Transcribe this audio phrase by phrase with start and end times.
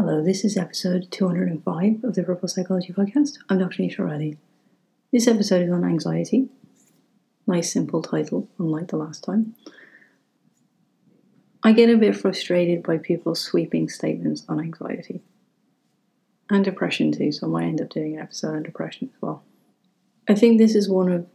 [0.00, 3.38] Hello, this is episode 205 of the Purple Psychology Podcast.
[3.48, 3.82] I'm Dr.
[3.82, 4.38] Nisha Riley.
[5.10, 6.50] This episode is on anxiety.
[7.48, 9.56] Nice, simple title, unlike the last time.
[11.64, 15.20] I get a bit frustrated by people's sweeping statements on anxiety
[16.48, 19.42] and depression too, so I might end up doing an episode on depression as well.
[20.28, 21.26] I think this is one of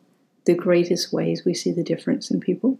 [0.45, 2.79] the greatest ways we see the difference in people.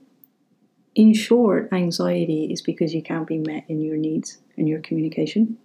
[0.96, 5.58] In short, anxiety is because you can't be met in your needs and your communication.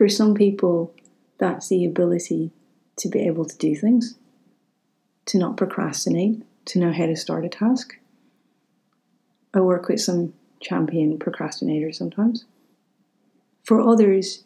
[0.00, 0.94] For some people,
[1.36, 2.52] that's the ability
[2.96, 4.14] to be able to do things,
[5.26, 7.98] to not procrastinate, to know how to start a task.
[9.52, 10.32] I work with some
[10.62, 12.46] champion procrastinators sometimes.
[13.62, 14.44] For others,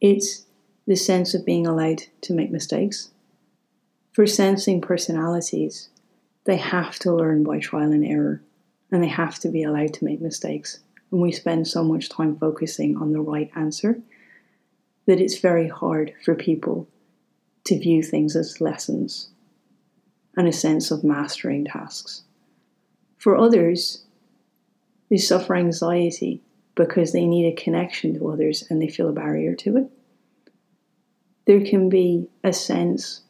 [0.00, 0.46] it's
[0.86, 3.10] the sense of being allowed to make mistakes.
[4.12, 5.88] For sensing personalities,
[6.44, 8.42] they have to learn by trial and error,
[8.92, 10.78] and they have to be allowed to make mistakes.
[11.10, 14.00] And we spend so much time focusing on the right answer
[15.06, 16.88] that it's very hard for people
[17.64, 19.28] to view things as lessons
[20.36, 22.22] and a sense of mastering tasks.
[23.18, 24.04] For others,
[25.10, 26.42] they suffer anxiety
[26.74, 29.90] because they need a connection to others and they feel a barrier to it.
[31.46, 33.22] There can be a sense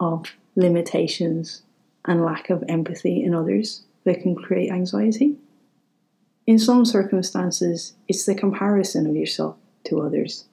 [0.00, 1.62] of limitations
[2.04, 5.36] and lack of empathy in others that can create anxiety.
[6.46, 10.44] In some circumstances, it's the comparison of yourself to others.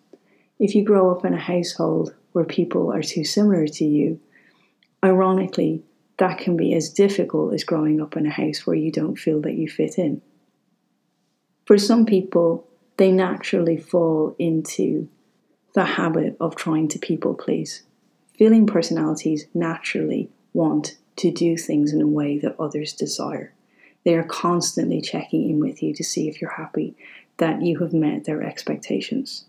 [0.61, 4.19] If you grow up in a household where people are too similar to you,
[5.03, 5.81] ironically,
[6.19, 9.41] that can be as difficult as growing up in a house where you don't feel
[9.41, 10.21] that you fit in.
[11.65, 12.67] For some people,
[12.97, 15.09] they naturally fall into
[15.73, 17.81] the habit of trying to people please.
[18.37, 23.51] Feeling personalities naturally want to do things in a way that others desire.
[24.05, 26.95] They are constantly checking in with you to see if you're happy,
[27.37, 29.45] that you have met their expectations.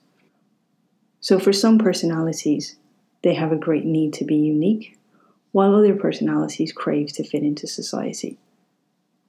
[1.23, 2.75] So, for some personalities,
[3.23, 4.99] they have a great need to be unique,
[5.53, 8.39] while other personalities crave to fit into society.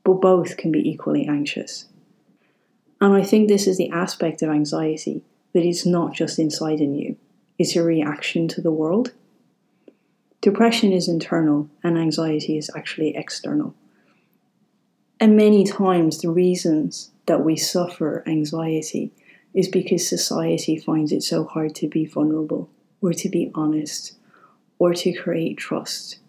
[0.03, 1.85] But both can be equally anxious.
[2.99, 5.23] And I think this is the aspect of anxiety
[5.53, 7.15] that is not just inside in you,
[7.59, 9.13] it's a reaction to the world.
[10.41, 13.75] Depression is internal and anxiety is actually external.
[15.19, 19.11] And many times, the reasons that we suffer anxiety
[19.53, 22.69] is because society finds it so hard to be vulnerable
[23.01, 24.17] or to be honest
[24.79, 26.19] or to create trust.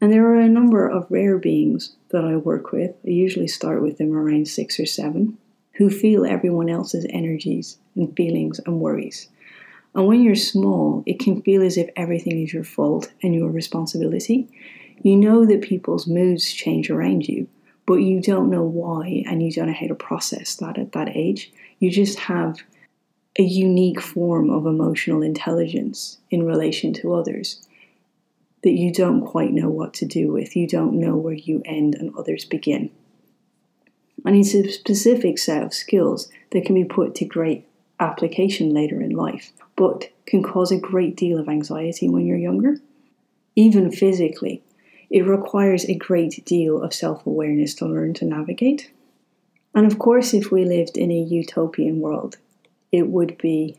[0.00, 2.90] And there are a number of rare beings that I work with.
[3.06, 5.38] I usually start with them around six or seven
[5.74, 9.28] who feel everyone else's energies and feelings and worries.
[9.94, 13.50] And when you're small, it can feel as if everything is your fault and your
[13.50, 14.48] responsibility.
[15.02, 17.48] You know that people's moods change around you,
[17.92, 21.14] but you don't know why and you don't know how to process that at that
[21.14, 21.52] age.
[21.78, 22.62] You just have
[23.38, 27.60] a unique form of emotional intelligence in relation to others
[28.62, 30.56] that you don't quite know what to do with.
[30.56, 32.90] You don't know where you end and others begin.
[34.24, 37.68] And it's a specific set of skills that can be put to great
[38.00, 42.78] application later in life, but can cause a great deal of anxiety when you're younger.
[43.54, 44.62] Even physically,
[45.12, 48.90] it requires a great deal of self awareness to learn to navigate.
[49.74, 52.38] And of course, if we lived in a utopian world,
[52.90, 53.78] it would be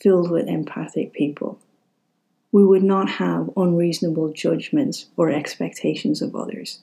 [0.00, 1.58] filled with empathic people.
[2.52, 6.78] We would not have unreasonable judgments or expectations of others.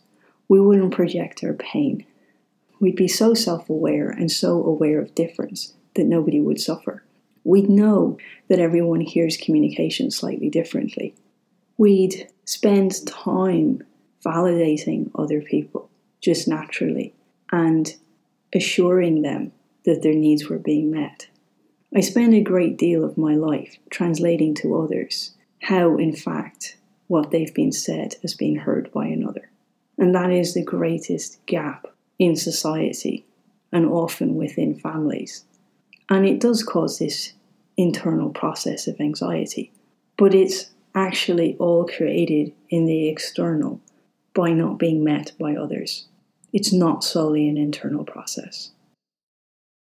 [0.49, 2.05] We wouldn't project our pain.
[2.81, 7.01] We'd be so self aware and so aware of difference that nobody would suffer.
[7.45, 8.17] We'd know
[8.49, 11.15] that everyone hears communication slightly differently.
[11.77, 13.83] We'd spend time
[14.25, 15.89] validating other people
[16.21, 17.13] just naturally
[17.51, 17.95] and
[18.53, 19.51] assuring them
[19.85, 21.27] that their needs were being met.
[21.95, 26.77] I spend a great deal of my life translating to others how, in fact,
[27.07, 29.49] what they've been said has been heard by another.
[29.97, 31.87] And that is the greatest gap
[32.19, 33.25] in society
[33.71, 35.45] and often within families.
[36.09, 37.33] And it does cause this
[37.77, 39.71] internal process of anxiety,
[40.17, 43.81] but it's actually all created in the external
[44.33, 46.07] by not being met by others.
[46.53, 48.71] It's not solely an internal process.